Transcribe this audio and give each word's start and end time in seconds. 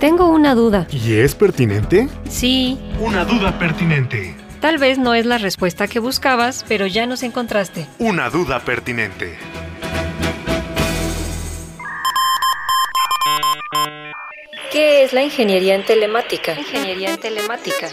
Tengo 0.00 0.28
una 0.28 0.54
duda. 0.54 0.86
¿Y 0.92 1.14
es 1.14 1.34
pertinente? 1.34 2.08
Sí. 2.30 2.78
Una 3.00 3.24
duda 3.24 3.58
pertinente. 3.58 4.36
Tal 4.60 4.78
vez 4.78 4.96
no 4.96 5.14
es 5.14 5.26
la 5.26 5.38
respuesta 5.38 5.88
que 5.88 5.98
buscabas, 5.98 6.64
pero 6.68 6.86
ya 6.86 7.06
nos 7.06 7.24
encontraste. 7.24 7.86
Una 7.98 8.30
duda 8.30 8.60
pertinente. 8.60 9.36
¿Qué 14.70 15.02
es 15.02 15.12
la 15.12 15.24
ingeniería 15.24 15.74
en 15.74 15.84
telemática? 15.84 16.56
Ingeniería 16.56 17.10
en 17.10 17.18
telemática. 17.18 17.88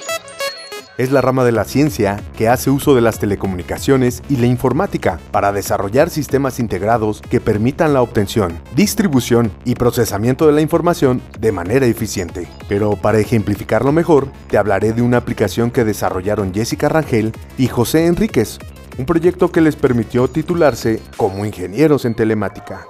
Es 0.97 1.11
la 1.11 1.19
rama 1.19 1.43
de 1.43 1.51
la 1.51 1.65
ciencia 1.65 2.21
que 2.37 2.47
hace 2.47 2.69
uso 2.69 2.95
de 2.95 3.01
las 3.01 3.19
telecomunicaciones 3.19 4.23
y 4.29 4.37
la 4.37 4.45
informática 4.45 5.19
para 5.31 5.51
desarrollar 5.51 6.09
sistemas 6.09 6.57
integrados 6.57 7.21
que 7.21 7.41
permitan 7.41 7.93
la 7.93 8.01
obtención, 8.01 8.61
distribución 8.77 9.51
y 9.65 9.75
procesamiento 9.75 10.47
de 10.47 10.53
la 10.53 10.61
información 10.61 11.21
de 11.37 11.51
manera 11.51 11.85
eficiente. 11.85 12.47
Pero 12.69 12.95
para 12.95 13.19
ejemplificarlo 13.19 13.91
mejor, 13.91 14.29
te 14.49 14.57
hablaré 14.57 14.93
de 14.93 15.01
una 15.01 15.17
aplicación 15.17 15.69
que 15.69 15.83
desarrollaron 15.83 16.53
Jessica 16.53 16.87
Rangel 16.87 17.33
y 17.57 17.67
José 17.67 18.05
Enríquez, 18.05 18.59
un 18.97 19.05
proyecto 19.05 19.51
que 19.51 19.59
les 19.59 19.75
permitió 19.75 20.29
titularse 20.29 21.01
como 21.17 21.45
ingenieros 21.45 22.05
en 22.05 22.15
telemática. 22.15 22.87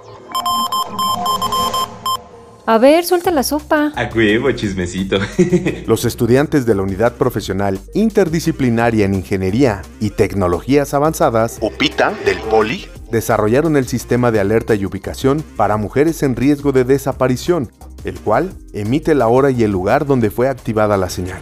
A 2.68 2.78
ver, 2.78 3.04
suelta 3.04 3.30
la 3.30 3.44
sopa. 3.44 3.92
A 3.94 4.10
huevo, 4.12 4.50
chismecito. 4.50 5.18
Los 5.86 6.04
estudiantes 6.04 6.66
de 6.66 6.74
la 6.74 6.82
Unidad 6.82 7.14
Profesional 7.14 7.78
Interdisciplinaria 7.94 9.04
en 9.04 9.14
Ingeniería 9.14 9.82
y 10.00 10.10
Tecnologías 10.10 10.92
Avanzadas, 10.92 11.58
UPITA, 11.60 12.12
del 12.24 12.38
POLI, 12.40 12.88
desarrollaron 13.12 13.76
el 13.76 13.86
sistema 13.86 14.32
de 14.32 14.40
alerta 14.40 14.74
y 14.74 14.84
ubicación 14.84 15.44
para 15.56 15.76
mujeres 15.76 16.24
en 16.24 16.34
riesgo 16.34 16.72
de 16.72 16.82
desaparición, 16.82 17.70
el 18.02 18.18
cual 18.18 18.52
emite 18.72 19.14
la 19.14 19.28
hora 19.28 19.52
y 19.52 19.62
el 19.62 19.70
lugar 19.70 20.04
donde 20.04 20.30
fue 20.30 20.48
activada 20.48 20.96
la 20.96 21.08
señal. 21.08 21.40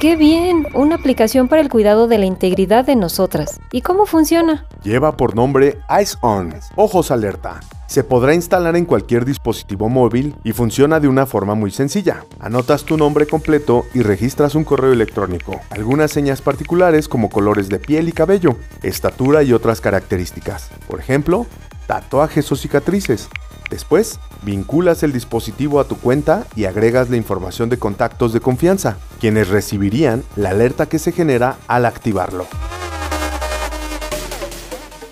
¡Qué 0.00 0.14
bien! 0.14 0.66
Una 0.74 0.96
aplicación 0.96 1.48
para 1.48 1.62
el 1.62 1.70
cuidado 1.70 2.06
de 2.06 2.18
la 2.18 2.26
integridad 2.26 2.84
de 2.84 2.96
nosotras. 2.96 3.58
¿Y 3.72 3.80
cómo 3.80 4.04
funciona? 4.04 4.66
Lleva 4.82 5.16
por 5.16 5.34
nombre 5.34 5.78
Eyes 5.88 6.18
On, 6.20 6.54
Ojos 6.74 7.10
Alerta. 7.10 7.60
Se 7.86 8.04
podrá 8.04 8.34
instalar 8.34 8.76
en 8.76 8.84
cualquier 8.84 9.24
dispositivo 9.24 9.88
móvil 9.88 10.34
y 10.44 10.52
funciona 10.52 11.00
de 11.00 11.08
una 11.08 11.24
forma 11.24 11.54
muy 11.54 11.70
sencilla. 11.70 12.26
Anotas 12.40 12.84
tu 12.84 12.98
nombre 12.98 13.26
completo 13.26 13.86
y 13.94 14.02
registras 14.02 14.54
un 14.54 14.64
correo 14.64 14.92
electrónico, 14.92 15.62
algunas 15.70 16.10
señas 16.10 16.42
particulares 16.42 17.08
como 17.08 17.30
colores 17.30 17.70
de 17.70 17.78
piel 17.78 18.10
y 18.10 18.12
cabello, 18.12 18.56
estatura 18.82 19.44
y 19.44 19.54
otras 19.54 19.80
características. 19.80 20.68
Por 20.86 21.00
ejemplo, 21.00 21.46
tatuajes 21.86 22.52
o 22.52 22.56
cicatrices. 22.56 23.30
Después, 23.70 24.20
vinculas 24.42 25.02
el 25.02 25.12
dispositivo 25.12 25.80
a 25.80 25.84
tu 25.84 25.96
cuenta 25.96 26.46
y 26.54 26.66
agregas 26.66 27.10
la 27.10 27.16
información 27.16 27.68
de 27.68 27.78
contactos 27.78 28.32
de 28.32 28.40
confianza, 28.40 28.96
quienes 29.20 29.48
recibirían 29.48 30.22
la 30.36 30.50
alerta 30.50 30.86
que 30.86 30.98
se 30.98 31.12
genera 31.12 31.56
al 31.66 31.84
activarlo. 31.84 32.46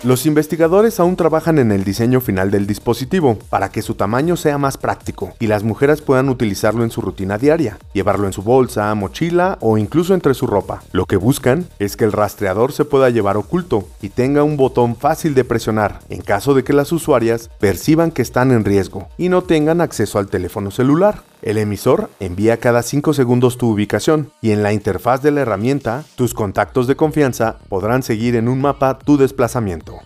Los 0.05 0.27
investigadores 0.27 0.99
aún 0.99 1.15
trabajan 1.15 1.57
en 1.57 1.71
el 1.71 1.83
diseño 1.83 2.21
final 2.21 2.51
del 2.51 2.67
dispositivo 2.67 3.39
para 3.49 3.69
que 3.69 3.81
su 3.81 3.95
tamaño 3.95 4.37
sea 4.37 4.59
más 4.59 4.77
práctico 4.77 5.33
y 5.39 5.47
las 5.47 5.63
mujeres 5.63 6.03
puedan 6.03 6.29
utilizarlo 6.29 6.83
en 6.83 6.91
su 6.91 7.01
rutina 7.01 7.39
diaria, 7.39 7.79
llevarlo 7.91 8.27
en 8.27 8.33
su 8.33 8.43
bolsa, 8.43 8.93
mochila 8.93 9.57
o 9.61 9.79
incluso 9.79 10.13
entre 10.13 10.35
su 10.35 10.45
ropa. 10.45 10.83
Lo 10.91 11.07
que 11.07 11.15
buscan 11.15 11.67
es 11.79 11.97
que 11.97 12.05
el 12.05 12.11
rastreador 12.11 12.71
se 12.71 12.85
pueda 12.85 13.09
llevar 13.09 13.35
oculto 13.35 13.87
y 13.99 14.09
tenga 14.09 14.43
un 14.43 14.57
botón 14.57 14.95
fácil 14.95 15.33
de 15.33 15.43
presionar 15.43 16.01
en 16.09 16.21
caso 16.21 16.53
de 16.53 16.63
que 16.63 16.73
las 16.73 16.91
usuarias 16.91 17.49
perciban 17.59 18.11
que 18.11 18.21
están 18.21 18.51
en 18.51 18.63
riesgo 18.63 19.07
y 19.17 19.29
no 19.29 19.41
tengan 19.41 19.81
acceso 19.81 20.19
al 20.19 20.27
teléfono 20.27 20.69
celular. 20.69 21.23
El 21.45 21.59
emisor 21.59 22.09
envía 22.19 22.57
cada 22.57 22.81
5 22.81 23.13
segundos 23.13 23.59
tu 23.59 23.69
ubicación 23.69 24.31
y 24.41 24.49
en 24.49 24.63
la 24.63 24.73
interfaz 24.73 25.21
de 25.21 25.29
la 25.29 25.41
herramienta, 25.41 26.03
tus 26.15 26.33
contactos 26.33 26.87
de 26.87 26.95
confianza 26.95 27.57
podrán 27.69 28.01
seguir 28.01 28.35
en 28.35 28.47
un 28.47 28.59
mapa 28.59 28.97
tu 28.97 29.15
desplazamiento. 29.15 29.99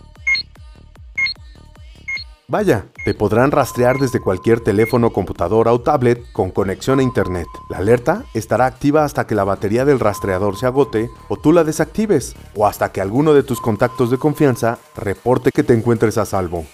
Vaya, 2.46 2.84
te 3.06 3.14
podrán 3.14 3.52
rastrear 3.52 3.96
desde 3.98 4.20
cualquier 4.20 4.60
teléfono, 4.60 5.14
computadora 5.14 5.72
o 5.72 5.80
tablet 5.80 6.20
con 6.32 6.50
conexión 6.50 6.98
a 6.98 7.02
internet. 7.02 7.46
La 7.70 7.78
alerta 7.78 8.24
estará 8.34 8.66
activa 8.66 9.04
hasta 9.04 9.26
que 9.26 9.34
la 9.34 9.44
batería 9.44 9.86
del 9.86 10.00
rastreador 10.00 10.58
se 10.58 10.66
agote 10.66 11.08
o 11.30 11.38
tú 11.38 11.52
la 11.52 11.64
desactives, 11.64 12.36
o 12.54 12.66
hasta 12.66 12.92
que 12.92 13.00
alguno 13.00 13.32
de 13.32 13.44
tus 13.44 13.62
contactos 13.62 14.10
de 14.10 14.18
confianza 14.18 14.78
reporte 14.94 15.52
que 15.52 15.62
te 15.62 15.72
encuentres 15.72 16.18
a 16.18 16.26
salvo. 16.26 16.66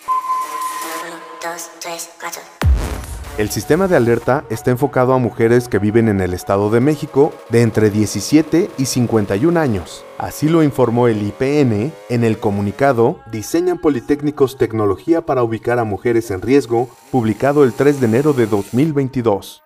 El 3.38 3.50
sistema 3.50 3.86
de 3.86 3.96
alerta 3.96 4.46
está 4.48 4.70
enfocado 4.70 5.12
a 5.12 5.18
mujeres 5.18 5.68
que 5.68 5.78
viven 5.78 6.08
en 6.08 6.22
el 6.22 6.32
Estado 6.32 6.70
de 6.70 6.80
México 6.80 7.34
de 7.50 7.60
entre 7.60 7.90
17 7.90 8.70
y 8.78 8.86
51 8.86 9.60
años. 9.60 10.06
Así 10.16 10.48
lo 10.48 10.62
informó 10.62 11.06
el 11.06 11.20
IPN 11.20 11.92
en 12.08 12.24
el 12.24 12.38
comunicado 12.38 13.20
Diseñan 13.30 13.76
Politécnicos 13.76 14.56
tecnología 14.56 15.20
para 15.20 15.42
ubicar 15.42 15.78
a 15.78 15.84
mujeres 15.84 16.30
en 16.30 16.40
riesgo, 16.40 16.88
publicado 17.10 17.62
el 17.62 17.74
3 17.74 18.00
de 18.00 18.06
enero 18.06 18.32
de 18.32 18.46
2022. 18.46 19.62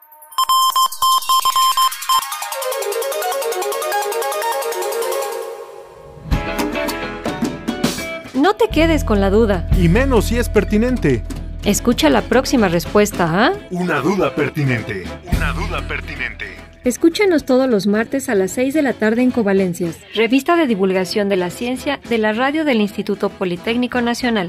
No 8.35 8.57
te 8.57 8.67
quedes 8.69 9.05
con 9.05 9.21
la 9.21 9.31
duda. 9.31 9.69
Y 9.79 9.89
menos 9.89 10.25
si 10.25 10.39
es 10.39 10.49
pertinente. 10.49 11.23
Escucha 11.65 12.09
la 12.09 12.22
próxima 12.22 12.69
respuesta, 12.69 13.28
¿ah? 13.31 13.53
Una 13.71 14.00
duda 14.00 14.34
pertinente. 14.34 15.04
Una 15.37 15.53
duda 15.53 15.87
pertinente. 15.87 16.47
Escúchanos 16.84 17.44
todos 17.44 17.69
los 17.69 17.87
martes 17.87 18.31
a 18.31 18.34
las 18.34 18.53
6 18.53 18.72
de 18.72 18.81
la 18.81 18.94
tarde 18.94 19.21
en 19.21 19.31
Covalencias, 19.31 19.98
revista 20.15 20.56
de 20.56 20.66
divulgación 20.66 21.28
de 21.28 21.37
la 21.37 21.50
ciencia 21.50 22.00
de 22.09 22.16
la 22.16 22.32
radio 22.32 22.65
del 22.65 22.81
Instituto 22.81 23.28
Politécnico 23.28 24.00
Nacional. 24.00 24.48